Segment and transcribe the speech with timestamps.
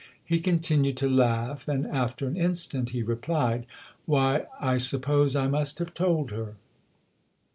[0.25, 3.67] He continued to laugh and after an instant he replied:"
[4.07, 6.55] Why, I suppose I must have told her."